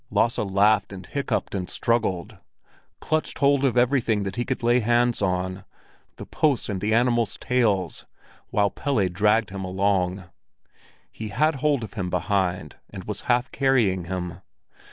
Lasse 0.09 0.39
laughed 0.39 0.91
and 0.91 1.05
hiccupped 1.05 1.53
and 1.53 1.69
struggled; 1.69 2.39
clutched 3.01 3.37
hold 3.37 3.63
of 3.63 3.77
everything 3.77 4.23
that 4.23 4.35
he 4.35 4.43
could 4.43 4.63
lay 4.63 4.79
hands 4.79 5.21
on—the 5.21 6.25
posts 6.25 6.69
and 6.69 6.81
the 6.81 6.91
animals' 6.91 7.37
tails—while 7.37 8.71
Pelle 8.71 9.07
dragged 9.09 9.51
him 9.51 9.63
along. 9.63 10.23
He 11.11 11.27
had 11.29 11.57
hold 11.57 11.83
of 11.83 11.93
him 11.93 12.09
behind, 12.09 12.77
and 12.89 13.03
was 13.03 13.21
half 13.29 13.51
carrying 13.51 14.05
him. 14.05 14.41